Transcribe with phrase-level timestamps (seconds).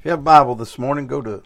[0.00, 1.42] If you have a Bible this morning, go to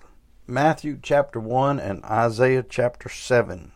[0.47, 3.73] Matthew chapter 1 and Isaiah chapter 7.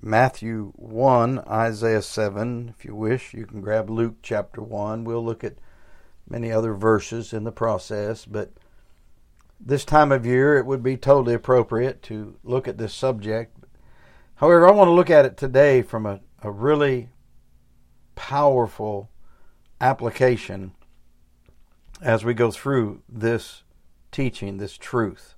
[0.00, 2.74] Matthew 1, Isaiah 7.
[2.74, 5.04] If you wish, you can grab Luke chapter 1.
[5.04, 5.58] We'll look at
[6.26, 8.52] many other verses in the process, but
[9.60, 13.54] this time of year it would be totally appropriate to look at this subject.
[14.36, 17.10] However, I want to look at it today from a, a really
[18.14, 19.10] powerful
[19.78, 20.72] application
[22.02, 23.62] as we go through this
[24.10, 25.34] teaching, this truth.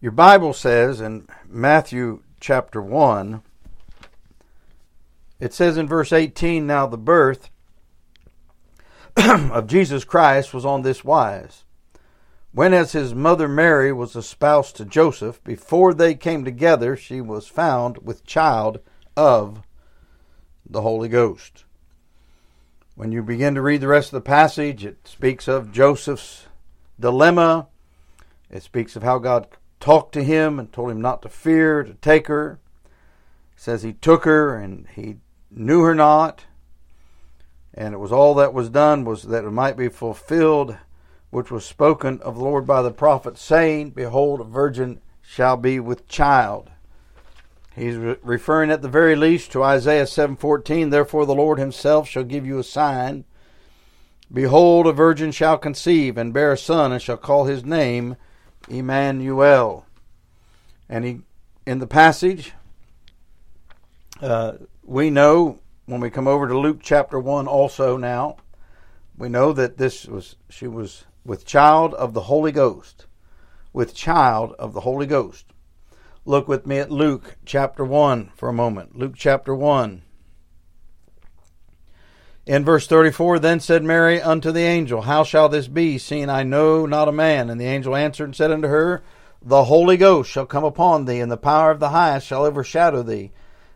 [0.00, 3.42] Your Bible says in Matthew chapter 1,
[5.40, 7.50] it says in verse 18, Now the birth
[9.16, 11.64] of Jesus Christ was on this wise.
[12.52, 17.46] When, as his mother Mary was espoused to Joseph, before they came together, she was
[17.46, 18.78] found with child
[19.16, 19.62] of
[20.64, 21.63] the Holy Ghost.
[22.96, 26.46] When you begin to read the rest of the passage, it speaks of Joseph's
[26.98, 27.66] dilemma.
[28.48, 29.48] It speaks of how God
[29.80, 32.60] talked to him and told him not to fear, to take her.
[32.84, 35.16] It says he took her and he
[35.50, 36.44] knew her not.
[37.74, 40.76] And it was all that was done was that it might be fulfilled,
[41.30, 45.80] which was spoken of the Lord by the prophet, saying, Behold, a virgin shall be
[45.80, 46.70] with child.
[47.74, 52.24] He's re- referring at the very least to Isaiah 7:14, therefore the Lord himself shall
[52.24, 53.24] give you a sign.
[54.32, 58.16] Behold, a virgin shall conceive and bear a son and shall call his name
[58.68, 59.86] Emmanuel.
[60.88, 61.20] And he
[61.66, 62.52] in the passage
[64.20, 64.52] uh,
[64.84, 68.36] we know when we come over to Luke chapter 1 also now,
[69.16, 73.06] we know that this was she was with child of the Holy Ghost.
[73.72, 75.46] With child of the Holy Ghost.
[76.26, 78.96] Look with me at Luke chapter 1 for a moment.
[78.96, 80.00] Luke chapter 1.
[82.46, 86.42] In verse 34, then said Mary unto the angel, How shall this be, seeing I
[86.42, 87.50] know not a man?
[87.50, 89.02] And the angel answered and said unto her,
[89.42, 93.02] The Holy Ghost shall come upon thee, and the power of the highest shall overshadow
[93.02, 93.32] thee.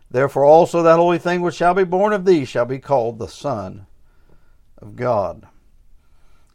[0.09, 3.27] Therefore also that holy thing which shall be born of thee shall be called the
[3.27, 3.85] Son
[4.79, 5.47] of God.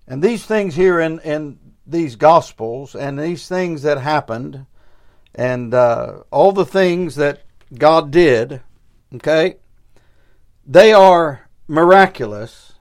[0.08, 4.66] And these things here in, in these Gospels, and these things that happened,
[5.34, 7.42] and uh, all the things that
[7.76, 8.60] God did,
[9.14, 9.56] okay,
[10.66, 12.74] they are miraculous.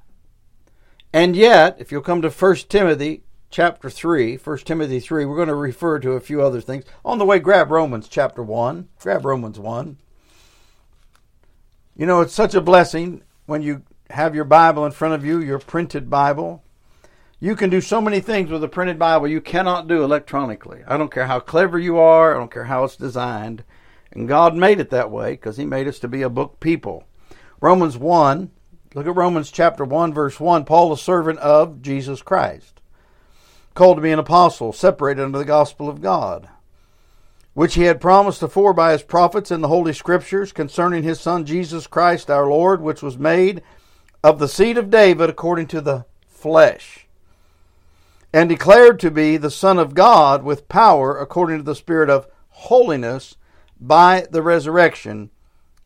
[1.12, 5.48] And yet, if you'll come to 1 Timothy chapter 3, 1 Timothy 3, we're going
[5.48, 6.86] to refer to a few other things.
[7.06, 8.90] On the way, grab Romans chapter 1.
[9.00, 9.98] Grab Romans 1.
[11.96, 15.40] You know, it's such a blessing when you have your Bible in front of you,
[15.40, 16.64] your printed Bible.
[17.44, 20.82] You can do so many things with a printed Bible you cannot do electronically.
[20.88, 23.66] I don't care how clever you are, I don't care how it's designed.
[24.14, 27.04] And God made it that way because He made us to be a book people.
[27.60, 28.50] Romans 1,
[28.96, 30.64] look at Romans chapter 1, verse 1.
[30.64, 32.80] Paul, a servant of Jesus Christ,
[33.74, 36.48] called to be an apostle, separated unto the gospel of God,
[37.54, 41.46] which He had promised afore by His prophets in the Holy Scriptures concerning His Son
[41.46, 43.62] Jesus Christ our Lord, which was made
[44.24, 47.03] of the seed of David according to the flesh
[48.34, 52.28] and declared to be the Son of God with power according to the Spirit of
[52.50, 53.38] holiness
[53.80, 55.30] by the resurrection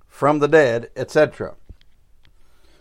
[0.08, 1.56] from the dead, etc.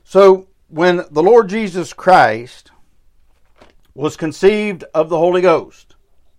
[0.04, 2.71] So, when the Lord Jesus Christ
[3.94, 5.97] was conceived of the Holy Ghost,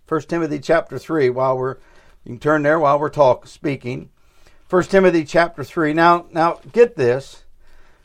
[0.08, 1.76] 1 Timothy chapter 3, while we're,
[2.24, 4.10] you can turn there while we're talking, speaking.
[4.70, 5.92] 1 Timothy chapter 3.
[5.92, 7.44] Now, now get this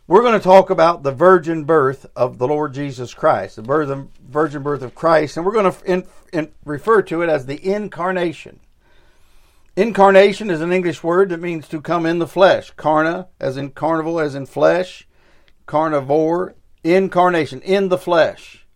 [0.08, 4.08] we're going to talk about the virgin birth of the Lord Jesus Christ, the birth,
[4.28, 6.04] virgin birth of Christ, and we're going to in,
[6.34, 8.60] in, refer to it as the incarnation.
[9.76, 12.72] Incarnation is an English word that means to come in the flesh.
[12.72, 15.08] Carna, as in carnival, as in flesh.
[15.66, 16.54] Carnivore,
[16.84, 18.68] incarnation, in the flesh.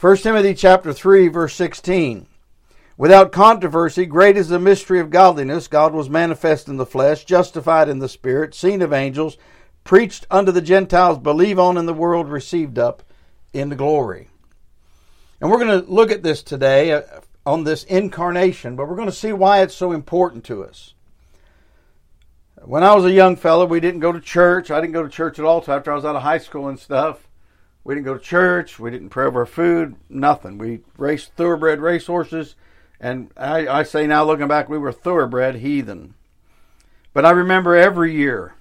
[0.00, 2.26] 1 Timothy chapter 3, verse 16.
[2.96, 5.68] Without controversy, great is the mystery of godliness.
[5.68, 9.36] God was manifest in the flesh, justified in the spirit, seen of angels,
[9.84, 13.02] preached unto the Gentiles, believe on in the world, received up
[13.52, 14.28] into glory.
[15.40, 17.02] And we're going to look at this today uh,
[17.44, 20.94] on this incarnation, but we're going to see why it's so important to us.
[22.64, 24.70] When I was a young fellow, we didn't go to church.
[24.70, 26.68] I didn't go to church at all until after I was out of high school
[26.68, 27.28] and stuff.
[27.82, 28.78] We didn't go to church.
[28.78, 29.96] We didn't pray over our food.
[30.08, 30.58] Nothing.
[30.58, 32.54] We raced thoroughbred racehorses.
[33.00, 36.14] And I, I say now, looking back, we were thoroughbred heathen.
[37.12, 38.54] But I remember every year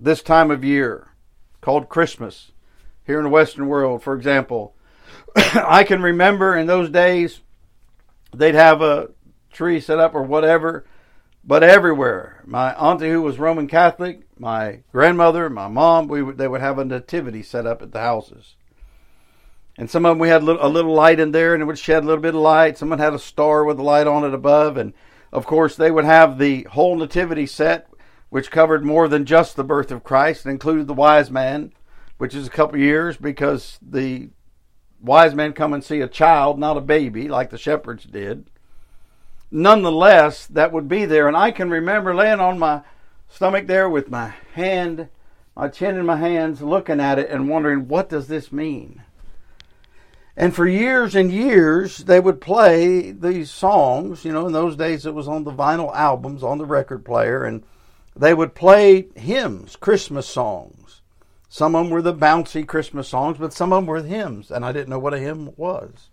[0.00, 1.08] this time of year
[1.60, 2.52] called Christmas
[3.04, 4.74] here in the Western world, for example.
[5.36, 7.40] I can remember in those days
[8.34, 9.10] they'd have a
[9.50, 10.86] tree set up or whatever,
[11.44, 12.42] but everywhere.
[12.46, 16.78] My auntie, who was Roman Catholic, my grandmother, my mom, we would, they would have
[16.78, 18.56] a nativity set up at the houses.
[19.78, 21.66] And some of them we had a little, a little light in there and it
[21.66, 22.76] would shed a little bit of light.
[22.76, 24.76] Someone had a star with a light on it above.
[24.76, 24.92] And
[25.32, 27.88] of course, they would have the whole nativity set,
[28.30, 31.72] which covered more than just the birth of Christ and included the wise man,
[32.18, 34.30] which is a couple years because the
[35.00, 38.50] wise men come and see a child, not a baby, like the shepherds did.
[39.50, 41.26] Nonetheless, that would be there.
[41.26, 42.82] And I can remember laying on my
[43.28, 45.08] stomach there with my hand,
[45.56, 49.02] my chin in my hands, looking at it and wondering, what does this mean?
[50.36, 54.24] And for years and years, they would play these songs.
[54.24, 57.42] You know, in those days, it was on the vinyl albums on the record player,
[57.42, 57.64] and
[58.18, 61.02] they would play hymns, Christmas songs.
[61.48, 64.64] Some of them were the bouncy Christmas songs, but some of them were hymns, and
[64.64, 66.10] I didn't know what a hymn was.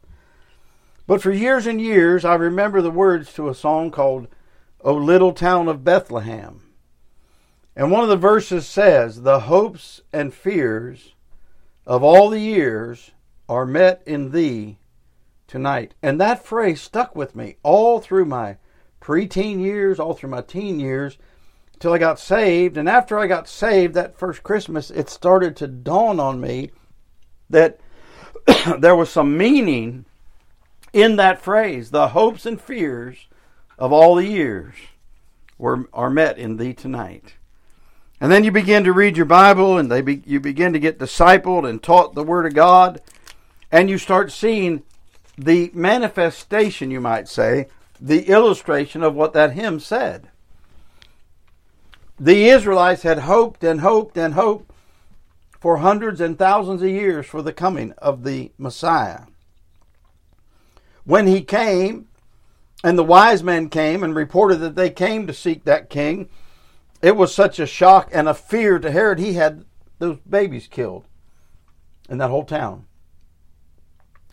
[1.07, 4.27] But for years and years, I remember the words to a song called
[4.81, 6.61] O Little Town of Bethlehem.
[7.75, 11.15] And one of the verses says, The hopes and fears
[11.85, 13.11] of all the years
[13.49, 14.77] are met in thee
[15.47, 15.95] tonight.
[16.01, 18.57] And that phrase stuck with me all through my
[19.01, 21.17] preteen years, all through my teen years,
[21.79, 22.77] till I got saved.
[22.77, 26.71] And after I got saved that first Christmas, it started to dawn on me
[27.49, 27.79] that
[28.79, 30.05] there was some meaning
[30.93, 31.91] in that phrase.
[31.91, 33.27] The hopes and fears
[33.77, 34.75] of all the years
[35.57, 37.35] were, are met in thee tonight.
[38.21, 40.99] And then you begin to read your Bible and they be, you begin to get
[40.99, 43.01] discipled and taught the Word of God
[43.71, 44.83] and you start seeing
[45.37, 47.67] the manifestation, you might say,
[47.99, 50.29] the illustration of what that hymn said.
[52.19, 54.71] The Israelites had hoped and hoped and hoped
[55.59, 59.21] for hundreds and thousands of years for the coming of the Messiah.
[61.03, 62.07] When he came,
[62.83, 66.29] and the wise men came and reported that they came to seek that king,
[67.01, 69.65] it was such a shock and a fear to Herod, he had
[69.99, 71.05] those babies killed
[72.09, 72.85] in that whole town.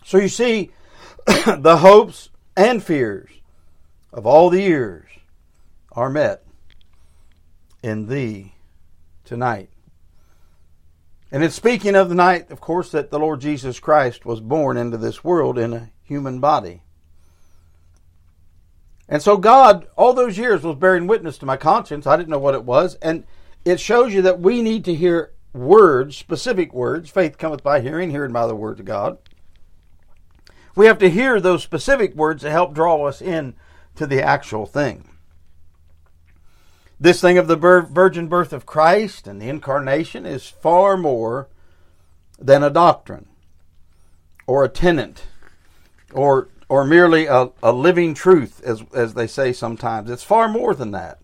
[0.05, 0.71] So you see,
[1.27, 3.31] the hopes and fears
[4.13, 5.09] of all the years
[5.93, 6.45] are met
[7.83, 8.55] in thee
[9.25, 9.69] tonight.
[11.31, 14.77] And it's speaking of the night, of course, that the Lord Jesus Christ was born
[14.77, 16.83] into this world in a human body.
[19.09, 22.07] And so God, all those years, was bearing witness to my conscience.
[22.07, 22.97] I didn't know what it was.
[22.97, 23.25] And
[23.65, 27.11] it shows you that we need to hear words, specific words.
[27.11, 29.19] Faith cometh by hearing, hearing by the word of God.
[30.75, 33.55] We have to hear those specific words to help draw us in
[33.97, 35.09] to the actual thing.
[37.03, 41.49] This thing of the virgin birth of Christ and the incarnation is far more
[42.39, 43.27] than a doctrine
[44.47, 45.25] or a tenet
[46.13, 50.11] or or merely a, a living truth as as they say sometimes.
[50.11, 51.19] It's far more than that.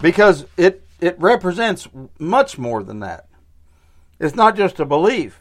[0.00, 1.86] Because it it represents
[2.18, 3.28] much more than that.
[4.18, 5.40] It's not just a belief.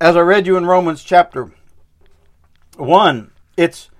[0.00, 1.52] As I read you in Romans chapter
[2.78, 3.90] one, it's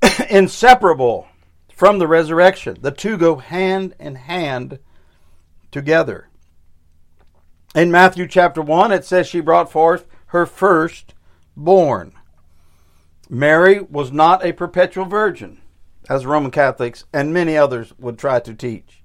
[0.30, 1.26] inseparable
[1.80, 2.76] from the resurrection.
[2.82, 4.80] The two go hand in hand
[5.70, 6.28] together.
[7.74, 12.12] In Matthew chapter 1, it says she brought forth her firstborn.
[13.30, 15.62] Mary was not a perpetual virgin,
[16.06, 19.02] as Roman Catholics and many others would try to teach.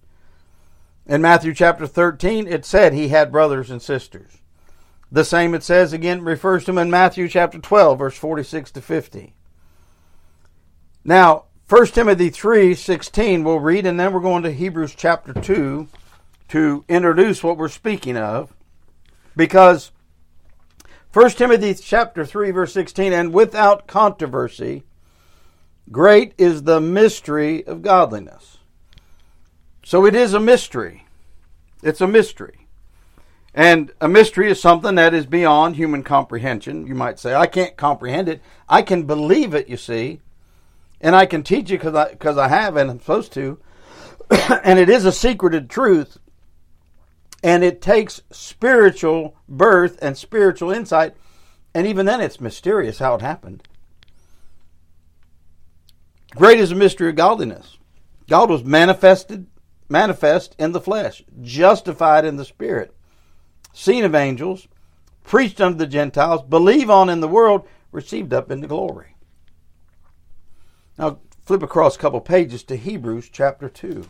[1.06, 4.40] In Matthew chapter 13, it said he had brothers and sisters.
[5.10, 8.82] The same it says again refers to him in Matthew chapter 12, verse 46 to
[8.82, 9.34] 50.
[11.06, 15.88] Now, 1 Timothy 3:16 we'll read, and then we're going to Hebrews chapter 2
[16.50, 18.54] to introduce what we're speaking of.
[19.36, 19.92] Because
[21.12, 24.84] 1 Timothy chapter 3, verse 16, and without controversy,
[25.92, 28.60] great is the mystery of godliness.
[29.84, 31.08] So it is a mystery.
[31.82, 32.68] It's a mystery.
[33.56, 36.86] And a mystery is something that is beyond human comprehension.
[36.86, 38.42] You might say, I can't comprehend it.
[38.70, 40.22] I can believe it, you see.
[41.06, 43.60] And I can teach it because I, cause I have and I'm supposed to.
[44.64, 46.18] and it is a secreted truth.
[47.44, 51.16] And it takes spiritual birth and spiritual insight.
[51.76, 53.62] And even then, it's mysterious how it happened.
[56.36, 57.78] Great is the mystery of godliness.
[58.28, 59.46] God was manifested,
[59.88, 62.96] manifest in the flesh, justified in the spirit
[63.76, 64.68] seen of angels,
[65.24, 69.15] preached unto the Gentiles, believe on in the world, received up into glory.
[70.98, 74.08] Now, flip across a couple pages to Hebrews chapter 2.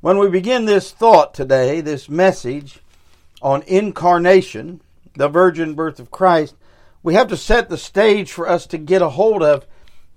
[0.00, 2.80] When we begin this thought today, this message
[3.42, 4.80] on incarnation,
[5.14, 6.54] the virgin birth of Christ,
[7.02, 9.66] we have to set the stage for us to get a hold of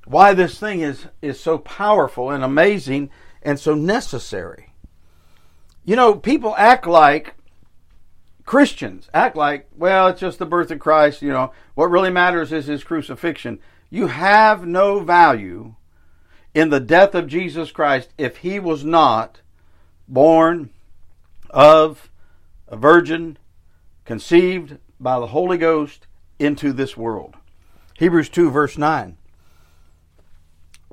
[0.06, 3.10] why this thing is, is so powerful and amazing
[3.44, 4.74] and so necessary.
[5.84, 7.36] You know, people act like
[8.46, 12.52] Christians act like, well, it's just the birth of Christ, you know, what really matters
[12.52, 13.60] is his crucifixion.
[13.90, 15.76] You have no value
[16.54, 19.42] in the death of Jesus Christ if he was not
[20.08, 20.70] born
[21.50, 22.10] of
[22.68, 23.38] a virgin,
[24.06, 27.36] conceived by the Holy Ghost into this world.
[27.98, 29.18] Hebrews 2, verse 9.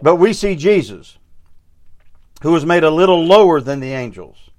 [0.00, 1.18] But we see Jesus,
[2.42, 4.50] who was made a little lower than the angels,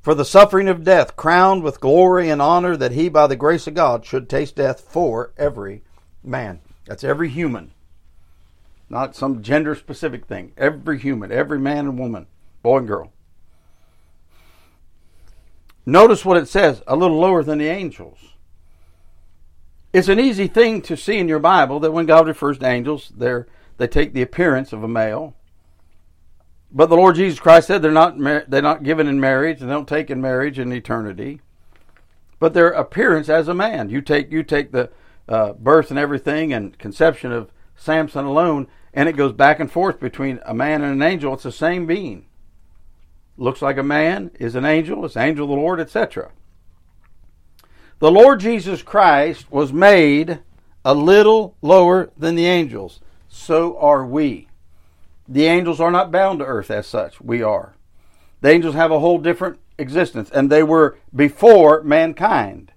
[0.00, 3.66] for the suffering of death, crowned with glory and honor, that he, by the grace
[3.66, 5.82] of God, should taste death for every
[6.22, 6.60] man.
[6.86, 7.72] That's every human,
[8.88, 10.52] not some gender specific thing.
[10.56, 12.26] Every human, every man and woman,
[12.62, 13.12] boy and girl.
[15.86, 18.18] Notice what it says a little lower than the angels.
[19.92, 23.12] It's an easy thing to see in your Bible that when God refers to angels,
[23.16, 25.34] they're, they take the appearance of a male.
[26.72, 29.74] But the Lord Jesus Christ said they're not they're not given in marriage and they
[29.74, 31.40] don't take in marriage in eternity.
[32.40, 33.90] But their appearance as a man.
[33.90, 34.90] You take you take the
[35.28, 40.00] uh, birth and everything and conception of Samson alone, and it goes back and forth
[40.00, 41.34] between a man and an angel.
[41.34, 42.26] It's the same being
[43.36, 46.30] looks like a man, is an angel, is angel of the Lord, etc.
[47.98, 50.40] The Lord Jesus Christ was made
[50.84, 53.00] a little lower than the angels.
[53.28, 54.48] So are we.
[55.26, 57.20] The angels are not bound to earth as such.
[57.20, 57.74] We are.
[58.40, 62.72] The angels have a whole different existence, and they were before mankind.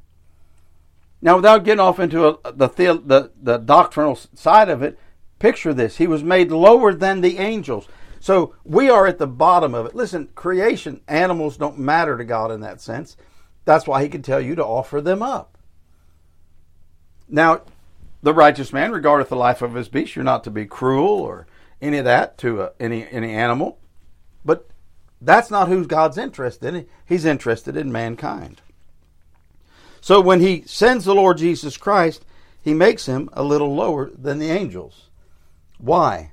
[1.22, 5.00] Now, without getting off into a, the, the, the doctrinal side of it,
[5.40, 5.98] picture this.
[5.98, 7.88] He was made lower than the angels.
[8.20, 9.96] So we are at the bottom of it.
[9.96, 13.18] Listen, creation, animals don't matter to God in that sense.
[13.66, 15.58] That's why He can tell you to offer them up.
[17.28, 17.62] Now,
[18.22, 20.16] the righteous man regardeth the life of his beast.
[20.16, 21.48] You're not to be cruel or
[21.82, 23.80] any of that to uh, any any animal,
[24.44, 24.70] but
[25.22, 26.88] that's not who God's interested in.
[27.06, 28.62] He's interested in mankind.
[30.02, 32.26] So when He sends the Lord Jesus Christ,
[32.62, 35.10] He makes him a little lower than the angels.
[35.78, 36.32] Why?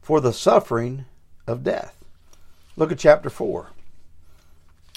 [0.00, 1.04] For the suffering
[1.46, 1.94] of death.
[2.76, 3.70] Look at chapter 4.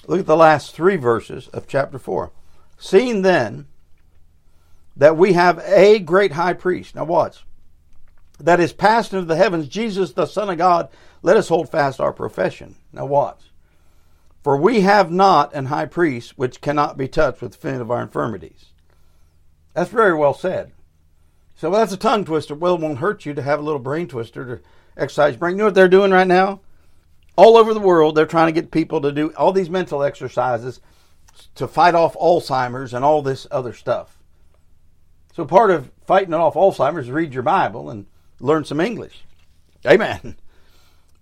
[0.07, 2.31] Look at the last three verses of chapter 4.
[2.77, 3.67] Seeing then
[4.95, 6.95] that we have a great high priest.
[6.95, 7.43] Now, watch.
[8.39, 10.89] That is passed into the heavens, Jesus, the Son of God,
[11.21, 12.75] let us hold fast our profession.
[12.91, 13.50] Now, watch.
[14.43, 17.91] For we have not an high priest which cannot be touched with the feeling of
[17.91, 18.65] our infirmities.
[19.73, 20.71] That's very well said.
[21.55, 22.55] So well, that's a tongue twister.
[22.55, 24.63] Well, it won't hurt you to have a little brain twister to
[24.97, 25.53] exercise your brain.
[25.53, 26.61] You know what they're doing right now?
[27.35, 30.81] All over the world, they're trying to get people to do all these mental exercises
[31.55, 34.17] to fight off Alzheimer's and all this other stuff.
[35.33, 38.05] So part of fighting off Alzheimer's is read your Bible and
[38.39, 39.23] learn some English.
[39.85, 40.35] Amen.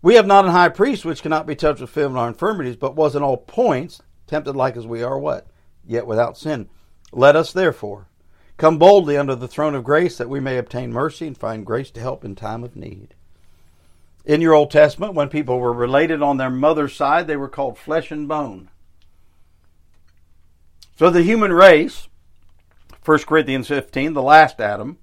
[0.02, 2.96] We have not a high priest which cannot be touched with fear our infirmities, but
[2.96, 5.48] was in all points tempted like as we are what?
[5.86, 6.70] Yet without sin.
[7.12, 8.08] Let us therefore
[8.58, 11.92] come boldly under the throne of grace that we may obtain mercy and find grace
[11.92, 13.16] to help in time of need.
[14.26, 17.78] In your Old Testament, when people were related on their mother's side, they were called
[17.78, 18.70] flesh and bone.
[20.98, 22.10] So the human race,
[23.06, 24.98] 1 Corinthians 15, the last Adam,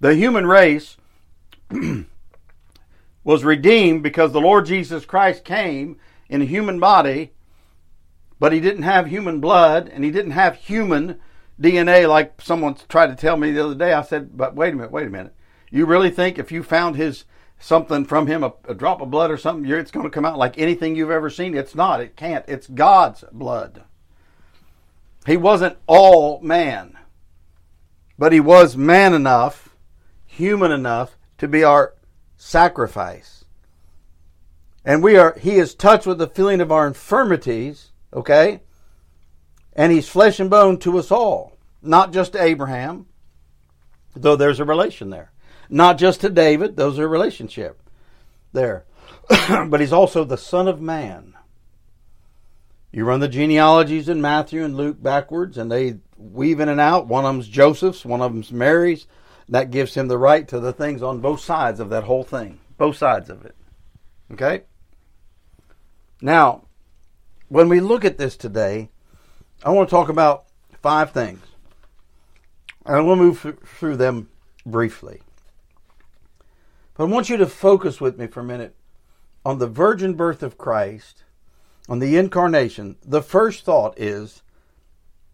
[0.00, 0.96] the human race
[3.24, 5.96] was redeemed because the Lord Jesus Christ came
[6.28, 7.32] in a human body,
[8.38, 11.20] but he didn't have human blood and he didn't have human
[11.60, 13.92] DNA like someone tried to tell me the other day.
[13.92, 15.34] I said, but wait a minute, wait a minute.
[15.70, 17.24] You really think if you found his
[17.58, 20.36] something from him, a, a drop of blood or something, it's going to come out
[20.36, 21.56] like anything you've ever seen.
[21.56, 22.00] It's not.
[22.00, 22.44] It can't.
[22.48, 23.84] It's God's blood.
[25.26, 26.98] He wasn't all man,
[28.18, 29.76] but he was man enough,
[30.26, 31.94] human enough to be our
[32.42, 33.44] sacrifice.
[34.84, 38.60] And we are, he is touched with the feeling of our infirmities, okay?
[39.74, 43.06] And he's flesh and bone to us all, not just to Abraham,
[44.14, 45.30] though there's a relation there.
[45.70, 47.80] Not just to David, those are a relationship
[48.52, 48.84] there.
[49.68, 51.34] but he's also the Son of Man.
[52.90, 57.06] You run the genealogies in Matthew and Luke backwards, and they weave in and out.
[57.06, 59.06] One of them's Joseph's, one of them's Mary's.
[59.48, 62.60] That gives him the right to the things on both sides of that whole thing,
[62.78, 63.56] both sides of it.
[64.32, 64.62] Okay?
[66.20, 66.64] Now,
[67.48, 68.90] when we look at this today,
[69.64, 70.44] I want to talk about
[70.80, 71.42] five things.
[72.84, 74.28] And we'll move through them
[74.66, 75.20] briefly.
[76.94, 78.74] But I want you to focus with me for a minute
[79.44, 81.24] on the virgin birth of Christ,
[81.88, 82.96] on the incarnation.
[83.04, 84.42] The first thought is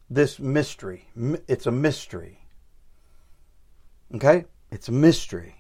[0.09, 1.09] this mystery.
[1.47, 2.48] It's a mystery.
[4.15, 4.45] Okay?
[4.71, 5.57] It's a mystery.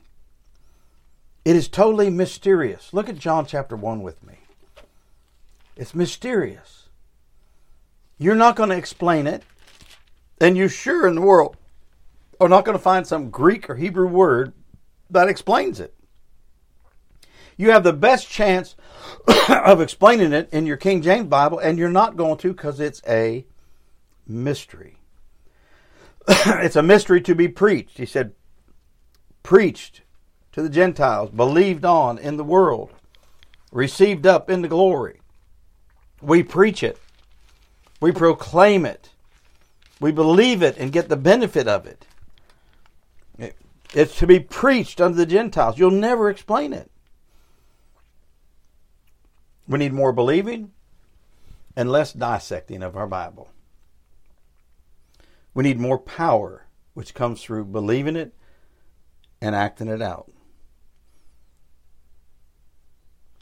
[1.45, 2.93] It is totally mysterious.
[2.93, 4.35] Look at John chapter 1 with me.
[5.77, 6.89] It's mysterious.
[8.19, 9.45] you're not going to explain it,
[10.41, 11.57] and you sure in the world
[12.41, 14.53] are not going to find some Greek or Hebrew word
[15.11, 15.95] that explains it.
[17.57, 18.77] You have the best chance
[19.49, 23.03] of explaining it in your King James Bible, and you're not going to because it's
[23.07, 23.47] a
[24.27, 24.99] mystery.
[26.29, 27.99] it's a mystery to be preached.
[27.99, 28.33] He said,
[29.43, 30.03] preached
[30.53, 32.91] to the Gentiles, believed on in the world,
[33.73, 35.21] received up into glory.
[36.21, 36.99] We preach it,
[38.01, 39.11] we proclaim it,
[40.01, 42.07] we believe it and get the benefit of it.
[43.95, 45.79] It's to be preached unto the Gentiles.
[45.79, 46.91] You'll never explain it.
[49.67, 50.73] We need more believing
[51.75, 53.49] and less dissecting of our Bible.
[55.55, 58.35] We need more power, which comes through believing it
[59.41, 60.31] and acting it out.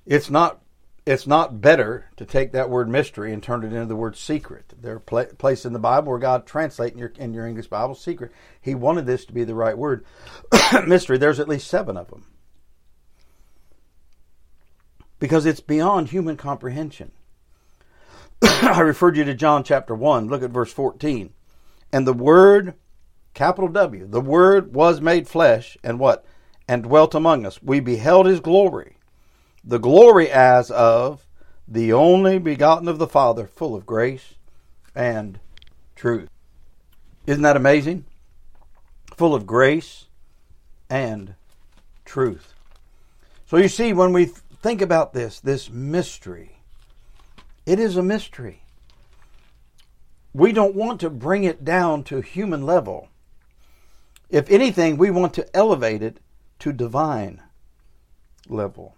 [0.05, 0.63] It's not
[1.05, 4.75] it's not better to take that word mystery and turn it into the word secret.
[4.77, 7.69] There are pla- places in the Bible where God translates in your in your English
[7.69, 8.33] Bible secret.
[8.61, 10.05] He wanted this to be the right word.
[10.87, 11.19] mystery.
[11.19, 12.25] There's at least seven of them
[15.19, 17.13] because it's beyond human comprehension.
[18.43, 20.29] I referred you to John chapter 1.
[20.29, 21.33] Look at verse 14.
[21.93, 22.75] And the Word,
[23.37, 26.25] capital W, the Word was made flesh and what?
[26.67, 27.63] And dwelt among us.
[27.63, 28.97] We beheld his glory.
[29.63, 31.25] The glory as of
[31.69, 34.35] the only begotten of the Father, full of grace
[34.95, 35.39] and
[35.95, 36.29] truth.
[37.27, 38.05] Isn't that amazing?
[39.17, 40.07] Full of grace
[40.91, 41.35] and
[42.05, 42.55] truth.
[43.47, 46.59] So you see, when we think about this this mystery,
[47.65, 48.63] it is a mystery
[50.37, 53.09] we don't want to bring it down to human level.
[54.29, 56.21] If anything, we want to elevate it
[56.61, 57.43] to divine
[58.49, 58.97] level.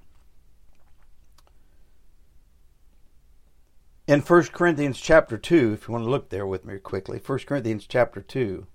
[4.07, 7.39] In 1 Corinthians chapter 2, if you want to look there with me quickly, 1
[7.41, 8.67] Corinthians chapter 2,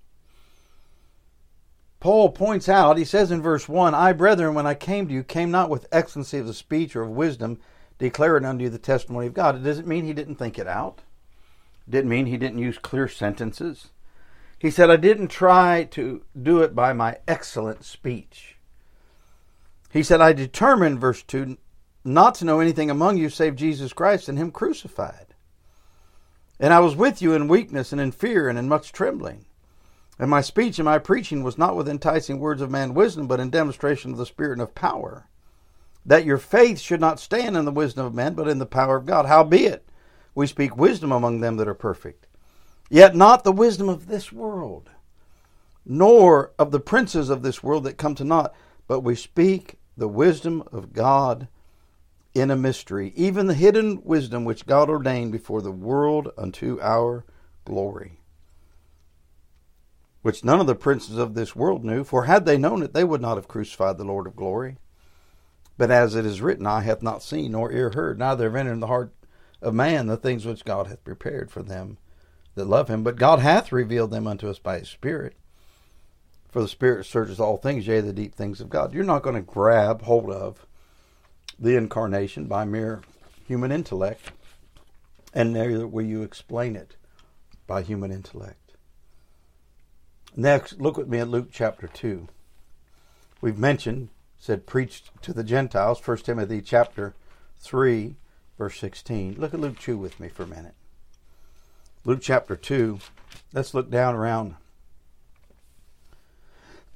[2.00, 5.24] Paul points out, he says in verse 1, I, brethren, when I came to you,
[5.24, 7.60] came not with excellency of the speech or of wisdom,
[7.98, 9.56] declaring unto you the testimony of God.
[9.56, 11.02] It doesn't mean he didn't think it out.
[11.90, 13.88] Didn't mean he didn't use clear sentences.
[14.64, 18.56] He said, I didn't try to do it by my excellent speech.
[19.92, 21.58] He said, I determined, verse 2,
[22.06, 25.36] not to know anything among you save Jesus Christ and Him crucified.
[26.62, 29.44] And I was with you in weakness and in fear and in much trembling.
[30.18, 33.42] And my speech and my preaching was not with enticing words of man wisdom, but
[33.42, 35.28] in demonstration of the Spirit and of power,
[36.06, 38.96] that your faith should not stand in the wisdom of men, but in the power
[38.96, 39.26] of God.
[39.26, 39.86] Howbeit,
[40.34, 42.28] we speak wisdom among them that are perfect,
[42.94, 44.92] yet not the wisdom of this world,
[45.84, 48.54] nor of the princes of this world that come to naught,
[48.88, 51.48] but we speak the wisdom of God
[52.36, 57.26] in a mystery, even the hidden wisdom which God ordained before the world unto our
[57.66, 58.20] glory.
[60.22, 63.04] Which none of the princes of this world knew, for had they known it, they
[63.04, 64.78] would not have crucified the Lord of glory.
[65.80, 68.74] But as it is written, Eye hath not seen, nor ear heard, neither have entered
[68.74, 69.12] in the heart
[69.64, 71.98] of man the things which God hath prepared for them
[72.56, 73.04] that love him.
[73.04, 75.36] But God hath revealed them unto us by his Spirit.
[76.50, 78.94] For the Spirit searches all things, yea, the deep things of God.
[78.94, 80.66] You're not going to grab hold of
[81.58, 83.02] the incarnation by mere
[83.48, 84.32] human intellect,
[85.34, 86.96] and neither will you explain it
[87.66, 88.74] by human intellect.
[90.36, 92.28] Next, look with me at Luke chapter 2.
[93.42, 97.16] We've mentioned, said, preached to the Gentiles, 1 Timothy chapter
[97.60, 98.16] 3,
[98.58, 99.36] verse 16.
[99.38, 100.76] Look at Luke 2 with me for a minute.
[102.06, 103.00] Luke chapter 2.
[103.54, 104.56] Let's look down around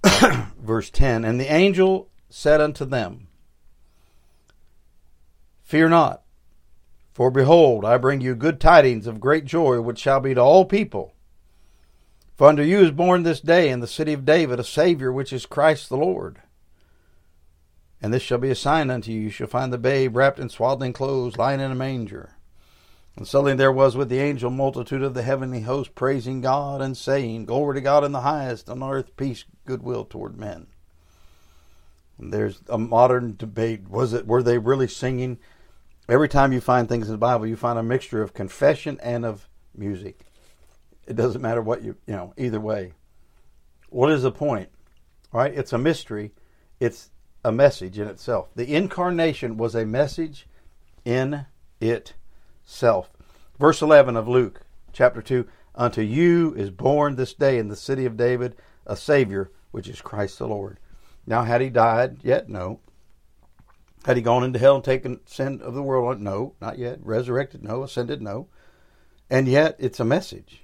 [0.60, 1.24] verse 10.
[1.24, 3.28] And the angel said unto them,
[5.64, 6.24] Fear not,
[7.14, 10.66] for behold, I bring you good tidings of great joy, which shall be to all
[10.66, 11.14] people.
[12.36, 15.34] For unto you is born this day in the city of David a Savior, which
[15.34, 16.42] is Christ the Lord.
[18.02, 19.22] And this shall be a sign unto you.
[19.22, 22.37] You shall find the babe wrapped in swaddling clothes, lying in a manger.
[23.18, 26.96] And suddenly there was with the angel multitude of the heavenly host praising God and
[26.96, 30.68] saying, Glory to God in the highest, on earth peace, goodwill toward men.
[32.20, 33.90] And there's a modern debate.
[33.90, 35.40] Was it were they really singing?
[36.08, 39.26] Every time you find things in the Bible, you find a mixture of confession and
[39.26, 40.20] of music.
[41.08, 42.94] It doesn't matter what you you know, either way.
[43.90, 44.70] What is the point?
[45.34, 46.34] All right, it's a mystery.
[46.80, 47.10] It's
[47.44, 48.50] a message in itself.
[48.56, 50.48] The incarnation was a message
[51.04, 51.48] in
[51.82, 52.17] itself.
[53.60, 54.62] Verse 11 of Luke
[54.94, 59.52] chapter 2 Unto you is born this day in the city of David a Savior,
[59.72, 60.80] which is Christ the Lord.
[61.26, 62.50] Now, had he died yet?
[62.50, 62.80] No.
[64.06, 66.20] Had he gone into hell and taken sin of the world?
[66.22, 67.00] No, not yet.
[67.04, 67.64] Resurrected?
[67.64, 67.84] No.
[67.84, 68.22] Ascended?
[68.22, 68.48] No.
[69.30, 70.64] And yet it's a message.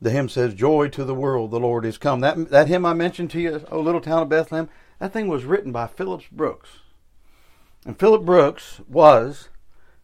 [0.00, 2.20] The hymn says, Joy to the world, the Lord is come.
[2.20, 4.68] That, that hymn I mentioned to you, Oh Little Town of Bethlehem,
[4.98, 6.78] that thing was written by Phillips Brooks.
[7.84, 9.48] And Philip Brooks was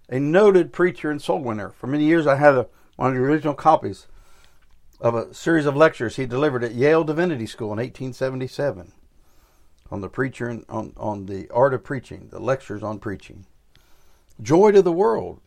[0.09, 1.71] a noted preacher and soul winner.
[1.71, 2.66] For many years, I had a,
[2.97, 4.07] one of the original copies
[5.01, 8.92] of a series of lectures he delivered at Yale Divinity School in 1877
[9.90, 13.47] on the preacher and on, on the art of preaching, the lectures on preaching.
[14.40, 15.40] Joy to the world.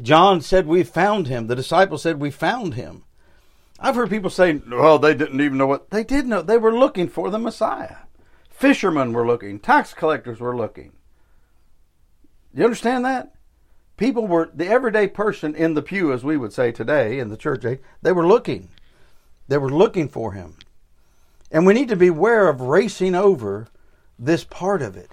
[0.00, 1.46] John said, We found him.
[1.46, 3.04] The disciples said, We found him.
[3.78, 5.90] I've heard people say, Well, they didn't even know what.
[5.90, 6.42] They did know.
[6.42, 7.96] They were looking for the Messiah.
[8.50, 9.58] Fishermen were looking.
[9.58, 10.92] Tax collectors were looking.
[12.54, 13.34] You understand that?
[13.96, 17.36] People were, the everyday person in the pew, as we would say today in the
[17.36, 17.64] church
[18.02, 18.70] they were looking.
[19.48, 20.56] They were looking for him.
[21.50, 23.68] And we need to beware of racing over
[24.18, 25.10] this part of it.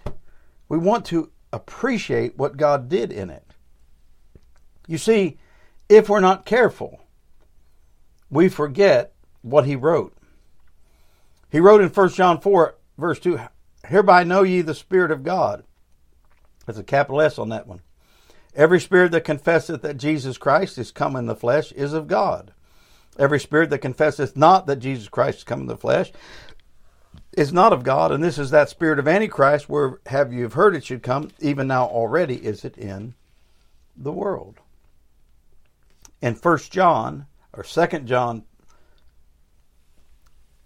[0.70, 3.44] We want to appreciate what God did in it.
[4.88, 5.38] You see,
[5.90, 7.02] if we're not careful,
[8.30, 10.16] we forget what he wrote.
[11.50, 13.40] He wrote in 1 John 4, verse 2,
[13.88, 15.64] Hereby know ye the Spirit of God.
[16.68, 17.82] There's a capital S on that one.
[18.54, 22.52] Every spirit that confesseth that Jesus Christ is come in the flesh is of God.
[23.18, 26.12] Every spirit that confesseth not that Jesus Christ is come in the flesh
[27.32, 30.76] is not of God, and this is that spirit of Antichrist, where have you heard
[30.76, 33.14] it should come, even now already is it in
[33.96, 34.60] the world.
[36.22, 38.44] In First John, or Second John,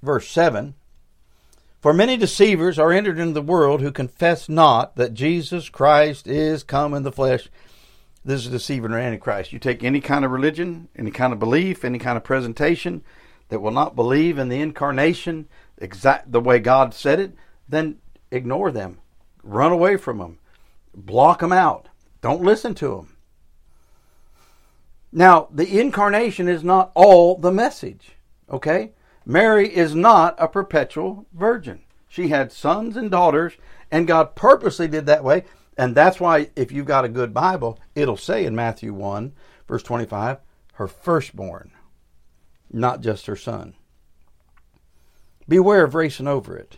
[0.02, 0.74] verse 7,
[1.82, 6.63] for many deceivers are entered into the world who confess not that Jesus Christ is
[6.63, 7.50] come in the flesh.
[8.24, 9.52] This is a deceiver or antichrist.
[9.52, 13.04] You take any kind of religion, any kind of belief, any kind of presentation
[13.50, 15.48] that will not believe in the incarnation
[15.80, 17.34] exact the way God said it,
[17.67, 17.98] then
[18.30, 19.00] ignore them.
[19.44, 20.38] Run away from them.
[20.96, 21.89] Block them out.
[22.22, 23.17] Don't listen to them.
[25.12, 28.12] Now, the incarnation is not all the message,
[28.50, 28.91] okay?
[29.25, 31.81] Mary is not a perpetual virgin.
[32.07, 33.53] She had sons and daughters,
[33.91, 35.45] and God purposely did that way.
[35.77, 39.34] And that's why, if you've got a good Bible, it'll say in Matthew 1,
[39.67, 40.38] verse 25,
[40.73, 41.71] her firstborn,
[42.71, 43.75] not just her son.
[45.47, 46.77] Beware of racing over it.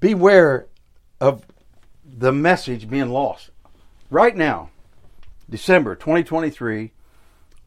[0.00, 0.66] Beware
[1.20, 1.44] of
[2.04, 3.50] the message being lost.
[4.10, 4.70] Right now,
[5.50, 6.92] December 2023,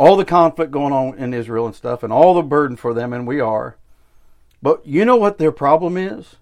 [0.01, 3.13] all the conflict going on in Israel and stuff, and all the burden for them,
[3.13, 3.77] and we are.
[4.59, 6.37] But you know what their problem is?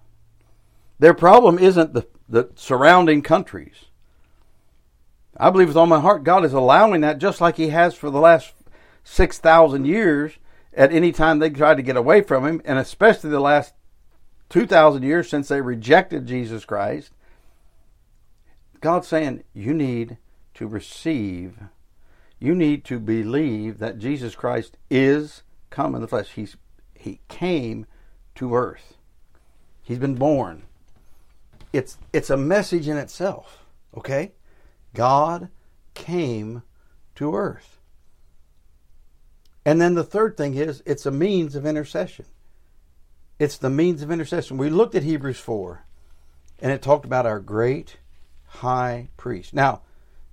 [0.98, 3.84] Their problem isn't the, the surrounding countries.
[5.36, 8.08] I believe with all my heart God is allowing that just like He has for
[8.08, 8.54] the last
[9.04, 10.38] 6,000 years
[10.72, 13.74] at any time they tried to get away from Him, and especially the last
[14.48, 17.12] 2,000 years since they rejected Jesus Christ.
[18.80, 20.16] God's saying, You need
[20.54, 21.58] to receive
[22.40, 26.32] you need to believe that Jesus Christ is come in the flesh.
[26.32, 26.56] He's,
[26.94, 27.86] he came
[28.36, 28.96] to earth.
[29.82, 30.62] He's been born.
[31.72, 33.64] It's, it's a message in itself,
[33.96, 34.32] okay?
[34.94, 35.48] God
[35.94, 36.62] came
[37.14, 37.78] to earth.
[39.64, 42.24] And then the third thing is it's a means of intercession.
[43.38, 44.56] It's the means of intercession.
[44.56, 45.84] We looked at Hebrews 4
[46.60, 47.98] and it talked about our great
[48.46, 49.54] high priest.
[49.54, 49.82] Now,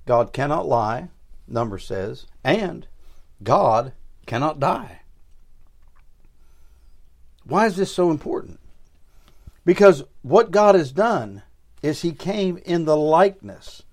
[0.06, 1.10] God cannot lie
[1.48, 2.88] number says, and
[3.44, 3.94] God
[4.26, 5.02] cannot die.
[7.46, 8.60] Why is this so important?
[9.66, 11.44] Because what God has done
[11.82, 13.84] is He came in the likeness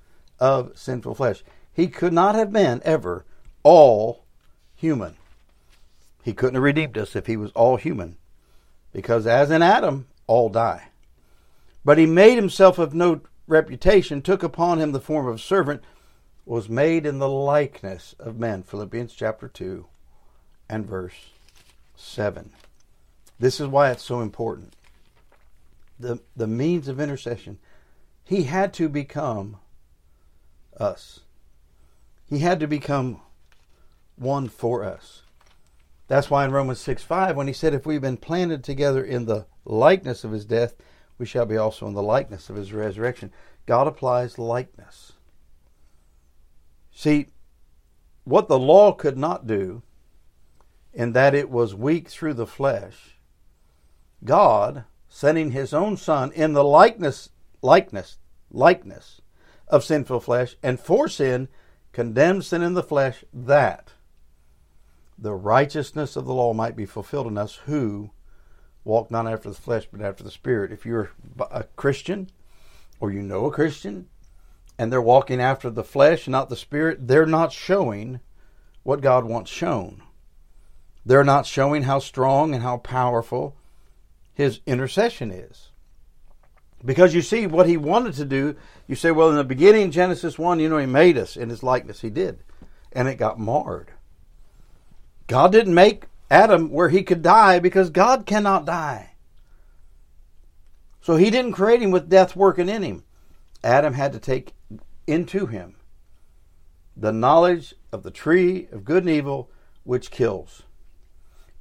[0.40, 1.43] of sinful flesh.
[1.73, 3.25] He could not have been ever
[3.62, 4.25] all
[4.75, 5.17] human.
[6.23, 8.17] He couldn't have redeemed us if He was all human.
[8.93, 10.88] Because as in Adam, all die.
[11.85, 15.83] But He made Himself of no reputation, took upon Him the form of a servant
[16.47, 18.63] was made in the likeness of men.
[18.63, 19.87] Philippians chapter 2
[20.69, 21.31] and verse
[21.97, 22.53] 7.
[23.39, 24.75] This is why it's so important.
[25.99, 27.59] The, the means of intercession.
[28.25, 29.59] He had to become
[30.79, 31.21] us.
[32.29, 33.21] He had to become
[34.17, 35.23] one for us.
[36.09, 39.25] That's why in Romans 6 5, when he said, If we've been planted together in
[39.25, 40.75] the likeness of his death,
[41.19, 43.33] we shall be also in the likeness of his resurrection.
[43.67, 45.13] God applies likeness.
[46.95, 47.27] See,
[48.23, 49.83] what the law could not do,
[50.93, 53.19] in that it was weak through the flesh,
[54.25, 57.31] God, sending his own Son in the likeness,
[57.61, 58.19] likeness,
[58.51, 59.21] likeness
[59.67, 61.49] of sinful flesh, and for sin,
[61.93, 63.93] condemned sin in the flesh, that
[65.19, 68.11] the righteousness of the law might be fulfilled in us who
[68.85, 70.71] walk not after the flesh but after the spirit.
[70.71, 71.11] If you're
[71.51, 72.31] a Christian
[73.01, 74.09] or you know a Christian
[74.79, 78.21] and they're walking after the flesh, not the spirit, they're not showing
[78.83, 80.03] what God wants shown.
[81.07, 83.57] They're not showing how strong and how powerful
[84.33, 85.69] his intercession is.
[86.85, 88.57] Because you see, what he wanted to do,
[88.87, 91.63] you say, well, in the beginning, Genesis 1, you know, he made us in his
[91.63, 92.01] likeness.
[92.01, 92.41] He did.
[92.93, 93.91] And it got marred.
[95.27, 99.13] God didn't make Adam where he could die because God cannot die.
[101.01, 103.05] So he didn't create him with death working in him.
[103.64, 104.53] Adam had to take
[105.07, 105.74] into him
[106.96, 109.50] the knowledge of the tree of good and evil,
[109.83, 110.62] which kills.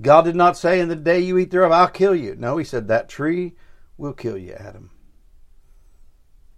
[0.02, 2.36] God did not say, In the day you eat thereof, I'll kill you.
[2.36, 3.54] No, he said, That tree
[3.98, 4.92] will kill you, Adam.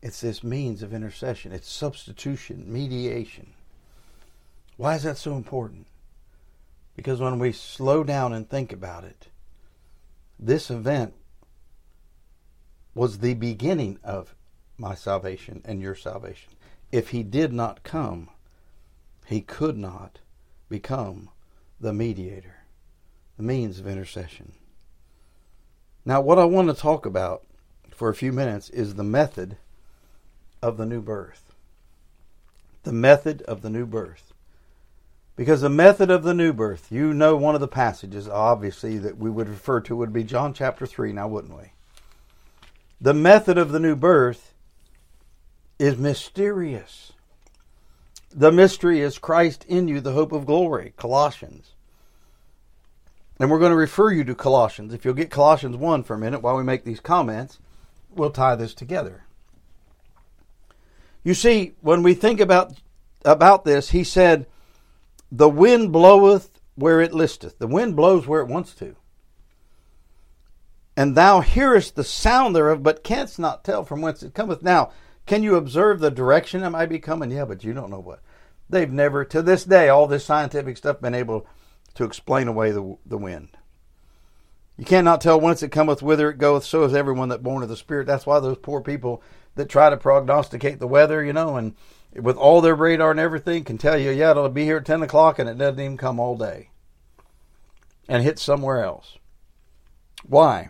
[0.02, 3.54] It's this means of intercession, it's substitution, mediation.
[4.78, 5.88] Why is that so important?
[6.96, 9.28] Because when we slow down and think about it,
[10.38, 11.14] this event
[12.94, 14.35] was the beginning of
[14.78, 16.52] my salvation and your salvation.
[16.92, 18.30] If he did not come,
[19.26, 20.20] he could not
[20.70, 21.30] become
[21.80, 22.58] the mediator,
[23.38, 24.54] the means of intercession.
[26.06, 27.44] Now, what I want to talk about
[27.92, 29.58] for a few minutes is the method
[30.62, 31.54] of the new birth.
[32.84, 34.34] The method of the new birth.
[35.36, 39.18] Because the method of the new birth, you know, one of the passages, obviously, that
[39.18, 41.72] we would refer to would be John chapter 3, now wouldn't we?
[43.02, 44.54] The method of the new birth
[45.80, 47.14] is mysterious.
[48.34, 51.72] The mystery is Christ in you, the hope of glory, Colossians.
[53.40, 54.94] And we're going to refer you to Colossians.
[54.94, 57.60] If you'll get Colossians 1 for a minute while we make these comments,
[58.10, 59.24] we'll tie this together.
[61.24, 62.74] You see, when we think about
[63.26, 64.46] about this, he said,
[65.32, 67.58] the wind bloweth where it listeth.
[67.58, 68.96] The wind blows where it wants to.
[70.96, 74.62] And thou hearest the sound thereof, but canst not tell from whence it cometh.
[74.62, 74.92] Now,
[75.26, 77.32] can you observe the direction it might be coming?
[77.32, 78.22] Yeah, but you don't know what.
[78.70, 81.48] They've never, to this day, all this scientific stuff, been able
[81.96, 83.50] to explain away the, the wind.
[84.78, 86.66] You cannot tell whence it cometh, whither it goeth.
[86.66, 88.08] So is everyone that born of the Spirit.
[88.08, 89.24] That's why those poor people
[89.56, 91.76] that try to prognosticate the weather, you know, and
[92.14, 95.02] with all their radar and everything, can tell you, yeah, it'll be here at 10
[95.04, 96.70] o'clock and it doesn't even come all day
[98.08, 99.18] and hit somewhere else.
[100.26, 100.70] Why?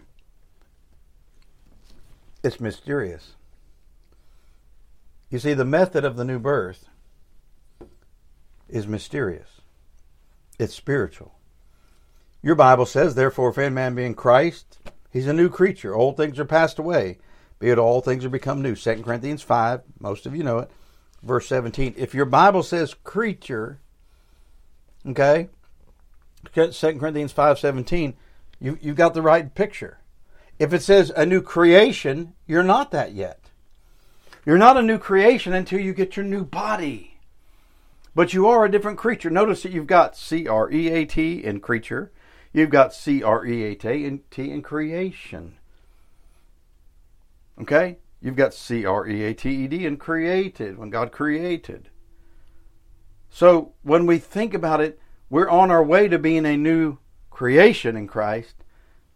[2.43, 3.34] It's mysterious.
[5.35, 6.87] You see, the method of the new birth
[8.69, 9.59] is mysterious,
[10.57, 11.35] it's spiritual.
[12.41, 14.79] Your Bible says, therefore, if any man be in Christ,
[15.11, 15.93] he's a new creature.
[15.93, 17.17] Old things are passed away.
[17.59, 18.77] Be it all things are become new.
[18.77, 20.71] 2 Corinthians 5, most of you know it
[21.21, 21.95] verse 17.
[21.97, 23.81] If your Bible says creature,
[25.05, 25.49] okay,
[26.53, 28.13] 2 Corinthians 5.17,
[28.61, 29.99] you, you've got the right picture.
[30.59, 33.44] If it says a new creation, you're not that yet.
[34.45, 37.19] You're not a new creation until you get your new body.
[38.13, 39.29] But you are a different creature.
[39.29, 42.11] Notice that you've got C R E A T in creature.
[42.53, 45.57] You've got C R E A T in, T in creation.
[47.59, 47.97] Okay?
[48.21, 51.89] You've got C R E A T E D in created, when God created.
[53.29, 57.97] So when we think about it, we're on our way to being a new creation
[57.97, 58.55] in Christ,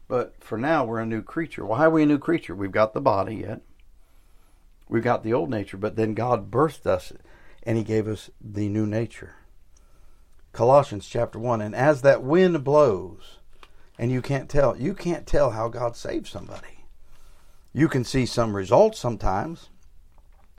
[0.10, 1.66] but for now we're a new creature.
[1.66, 2.54] Why are we a new creature?
[2.54, 3.62] We've got the body yet.
[4.90, 7.14] We've got the old nature, but then God birthed us
[7.64, 9.36] and He gave us the new nature.
[10.52, 13.38] Colossians chapter 1 And as that wind blows,
[13.98, 16.86] and you can't tell, you can't tell how God saved somebody.
[17.72, 19.70] You can see some results sometimes.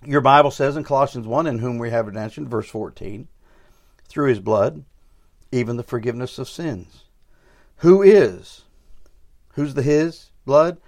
[0.06, 3.28] Your Bible says in Colossians 1, in whom we have redemption, verse 14,
[4.08, 4.84] through his blood,
[5.50, 7.04] even the forgiveness of sins.
[7.78, 8.64] Who is?
[9.54, 10.78] Who's the his blood?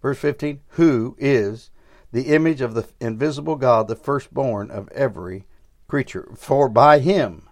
[0.00, 1.70] Verse 15, who is
[2.14, 5.46] the image of the invisible God, the firstborn of every
[5.88, 6.28] creature?
[6.36, 7.48] For by him,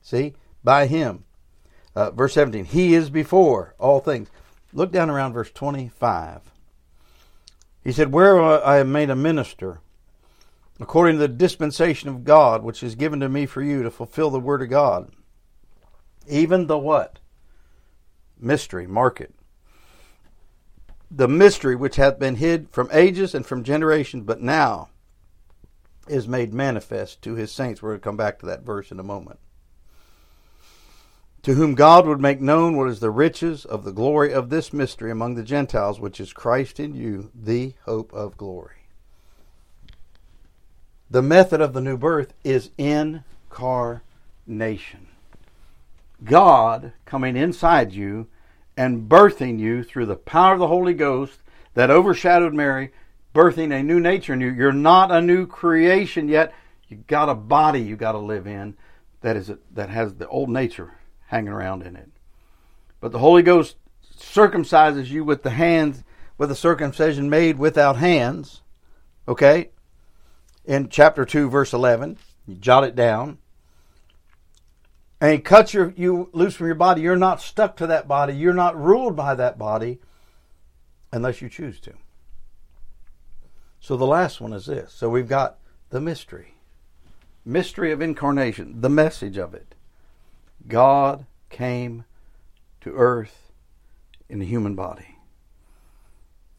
[0.00, 0.32] see,
[0.64, 1.24] by him.
[1.94, 4.30] Uh, verse 17, he is before all things.
[4.72, 6.40] Look down around verse 25.
[7.84, 9.80] He said, Where I am made a minister,
[10.80, 14.30] according to the dispensation of God, which is given to me for you to fulfill
[14.30, 15.12] the word of God.
[16.26, 17.18] Even the what?
[18.40, 19.34] Mystery, mark it.
[21.10, 24.88] The mystery which hath been hid from ages and from generations, but now
[26.06, 27.82] is made manifest to his saints.
[27.82, 29.38] We're going to come back to that verse in a moment
[31.42, 34.72] to whom God would make known what is the riches of the glory of this
[34.72, 38.74] mystery among the Gentiles, which is Christ in you, the hope of glory.
[41.10, 44.02] The method of the new birth is incarnation.
[46.22, 48.26] God coming inside you
[48.78, 51.40] and birthing you through the power of the Holy Ghost
[51.74, 52.92] that overshadowed Mary,
[53.34, 54.52] birthing a new nature in you.
[54.52, 56.54] You're not a new creation yet.
[56.86, 58.76] You got a body you got to live in
[59.20, 60.94] that is that has the old nature
[61.26, 62.08] hanging around in it.
[63.00, 63.74] But the Holy Ghost
[64.16, 66.04] circumcises you with the hands
[66.38, 68.62] with a circumcision made without hands.
[69.26, 69.70] Okay?
[70.64, 73.38] In chapter 2 verse 11, you jot it down.
[75.20, 77.02] And he cuts your, you loose from your body.
[77.02, 78.34] You're not stuck to that body.
[78.34, 79.98] You're not ruled by that body
[81.12, 81.94] unless you choose to.
[83.80, 84.92] So the last one is this.
[84.92, 85.58] So we've got
[85.90, 86.54] the mystery.
[87.44, 89.74] Mystery of incarnation, the message of it.
[90.66, 92.04] God came
[92.82, 93.50] to earth
[94.28, 95.16] in a human body.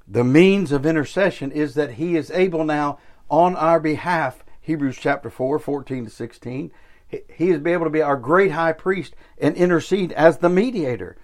[0.08, 2.98] The means of intercession is that he is able now
[3.30, 6.72] on our behalf, Hebrews chapter 4, 14 to 16,
[7.10, 11.18] he is be able to be our great high priest and intercede as the mediator.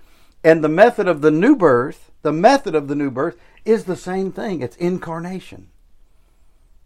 [0.44, 3.96] And the method of the new birth, the method of the new birth is the
[3.96, 4.62] same thing.
[4.62, 5.70] It's incarnation.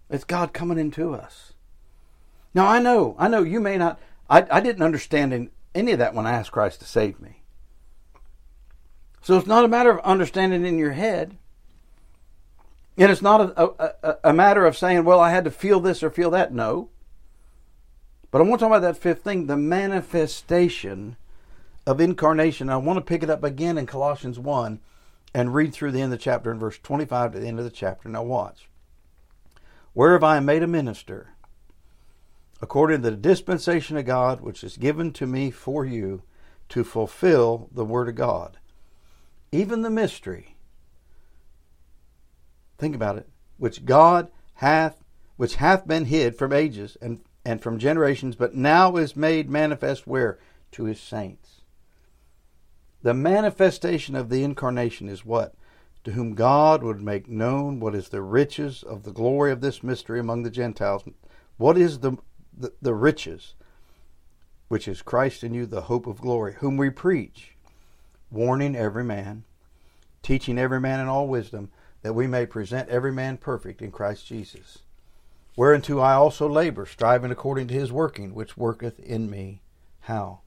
[0.09, 1.53] It's God coming into us.
[2.53, 6.13] Now I know, I know you may not, I, I didn't understand any of that
[6.13, 7.43] when I asked Christ to save me.
[9.21, 11.37] So it's not a matter of understanding in your head.
[12.97, 16.03] And it's not a, a, a, matter of saying, well, I had to feel this
[16.03, 16.53] or feel that.
[16.53, 16.89] No.
[18.31, 21.17] But I want to talk about that fifth thing, the manifestation
[21.85, 22.69] of incarnation.
[22.69, 24.79] I want to pick it up again in Colossians 1
[25.33, 27.65] and read through the end of the chapter in verse 25 to the end of
[27.65, 28.09] the chapter.
[28.09, 28.69] Now watch.
[29.93, 31.33] Where have I made a minister,
[32.61, 36.21] according to the dispensation of God which is given to me for you
[36.69, 38.57] to fulfill the word of God,
[39.51, 40.55] even the mystery
[42.79, 43.27] Think about it.
[43.57, 45.03] Which God hath,
[45.35, 50.05] which hath been hid from ages and, and from generations, but now is made manifest
[50.05, 50.39] where?
[50.73, 51.61] To his saints.
[53.01, 55.55] The manifestation of the incarnation is what?
[56.03, 59.83] To whom God would make known what is the riches of the glory of this
[59.83, 61.03] mystery among the Gentiles.
[61.57, 62.17] What is the,
[62.55, 63.55] the, the riches?
[64.67, 67.55] Which is Christ in you, the hope of glory, whom we preach,
[68.29, 69.43] warning every man,
[70.21, 71.71] teaching every man in all wisdom
[72.01, 74.79] that we may present every man perfect in Christ Jesus.
[75.59, 79.61] Whereunto I also labor, striving according to his working, which worketh in me.
[79.99, 80.39] How?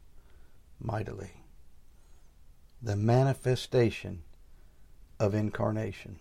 [0.81, 1.33] Mightily.
[2.81, 4.23] The manifestation
[5.21, 6.19] of incarnation.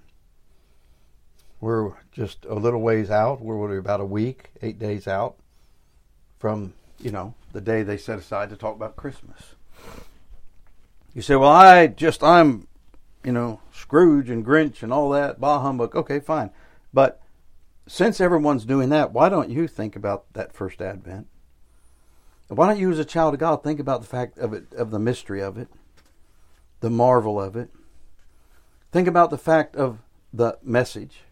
[1.61, 3.39] We're just a little ways out.
[3.39, 5.37] We're about a week, eight days out
[6.37, 9.55] from, you know, the day they set aside to talk about Christmas.
[11.13, 12.67] You say, well, I just, I'm
[13.23, 15.95] you know, Scrooge and Grinch and all that, bah humbug.
[15.95, 16.49] Okay, fine.
[16.93, 17.20] But
[17.91, 21.27] since everyone's doing that, why don't you think about that first advent?
[22.47, 24.91] Why don't you, as a child of God, think about the fact of it, of
[24.91, 25.67] the mystery of it,
[26.79, 27.69] the marvel of it?
[28.93, 29.99] Think about the fact of
[30.31, 31.23] the message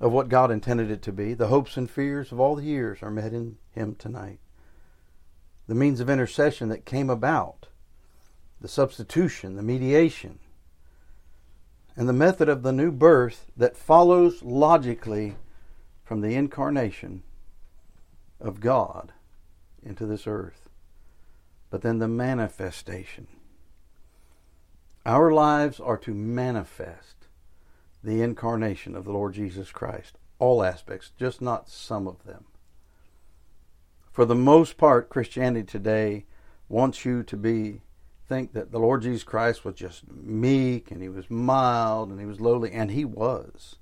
[0.00, 1.34] of what God intended it to be.
[1.34, 4.38] The hopes and fears of all the years are met in Him tonight.
[5.66, 7.66] The means of intercession that came about,
[8.58, 10.38] the substitution, the mediation,
[11.96, 15.36] and the method of the new birth that follows logically
[16.04, 17.22] from the incarnation
[18.40, 19.12] of God
[19.82, 20.68] into this earth.
[21.70, 23.26] But then the manifestation.
[25.06, 27.26] Our lives are to manifest
[28.04, 32.44] the incarnation of the Lord Jesus Christ, all aspects, just not some of them.
[34.12, 36.24] For the most part, Christianity today
[36.68, 37.82] wants you to be
[38.28, 42.26] think that the Lord Jesus Christ was just meek and he was mild and he
[42.26, 43.76] was lowly, and he was.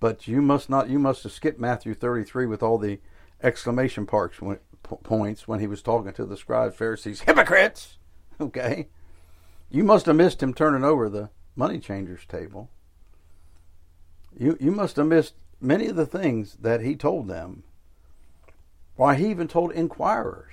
[0.00, 0.88] But you must not.
[0.88, 3.00] You must have skipped Matthew 33 with all the
[3.42, 7.98] exclamation marks when, points when he was talking to the scribes, Pharisees, hypocrites.
[8.40, 8.88] Okay,
[9.70, 12.68] you must have missed him turning over the money changers table.
[14.38, 17.62] You you must have missed many of the things that he told them.
[18.96, 20.52] Why he even told inquirers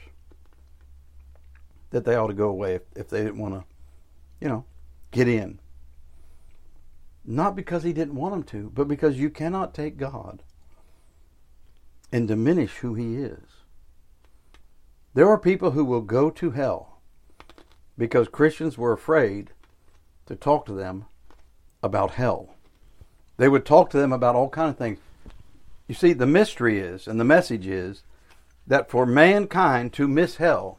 [1.91, 3.63] that they ought to go away if, if they didn't want to,
[4.39, 4.65] you know,
[5.11, 5.59] get in.
[7.23, 10.41] Not because he didn't want them to, but because you cannot take God
[12.11, 13.39] and diminish who he is.
[15.13, 17.01] There are people who will go to hell
[17.97, 19.51] because Christians were afraid
[20.25, 21.05] to talk to them
[21.83, 22.55] about hell.
[23.37, 24.99] They would talk to them about all kind of things.
[25.87, 28.03] You see, the mystery is, and the message is,
[28.65, 30.77] that for mankind to miss hell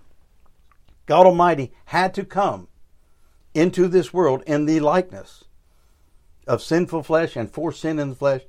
[1.06, 2.68] God Almighty had to come
[3.54, 5.44] into this world in the likeness
[6.46, 8.42] of sinful flesh and for sin in the flesh,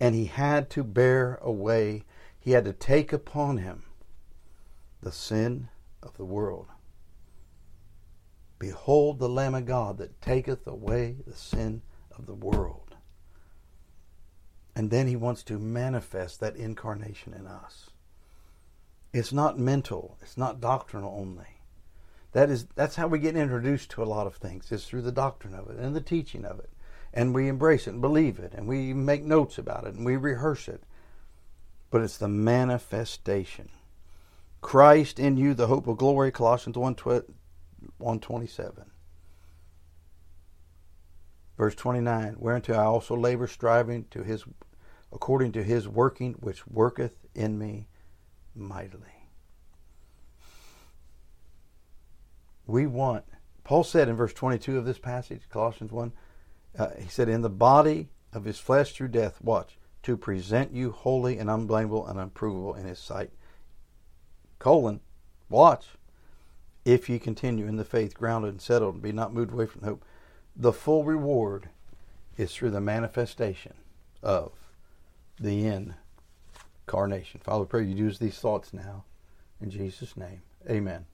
[0.00, 2.04] and he had to bear away,
[2.38, 3.84] he had to take upon him
[5.00, 5.68] the sin
[6.02, 6.66] of the world.
[8.58, 11.82] Behold the Lamb of God that taketh away the sin
[12.16, 12.96] of the world.
[14.74, 17.90] And then he wants to manifest that incarnation in us.
[19.12, 20.18] It's not mental.
[20.20, 21.57] It's not doctrinal only.
[22.38, 24.70] That is that's how we get introduced to a lot of things.
[24.70, 26.70] Is through the doctrine of it and the teaching of it.
[27.12, 30.14] And we embrace it and believe it and we make notes about it and we
[30.14, 30.84] rehearse it.
[31.90, 33.70] But it's the manifestation.
[34.60, 38.84] Christ in you, the hope of glory, Colossians 1, 127.
[41.56, 44.44] Verse 29, whereunto I also labor, striving to his
[45.12, 47.88] according to his working which worketh in me
[48.54, 49.17] mightily.
[52.68, 53.24] We want,
[53.64, 56.12] Paul said in verse 22 of this passage, Colossians 1,
[56.78, 60.92] uh, he said, in the body of his flesh through death, watch, to present you
[60.92, 63.30] holy and unblameable and unprovable in his sight.
[64.58, 65.00] Colon,
[65.48, 65.86] watch,
[66.84, 69.82] if ye continue in the faith, grounded and settled, and be not moved away from
[69.82, 70.04] hope.
[70.54, 71.70] The full reward
[72.36, 73.74] is through the manifestation
[74.22, 74.52] of
[75.40, 75.94] the
[76.86, 77.40] incarnation.
[77.42, 79.04] Father, pray you use these thoughts now.
[79.58, 81.06] In Jesus' name, amen.